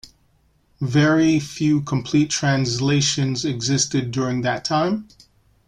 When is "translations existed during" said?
2.31-4.41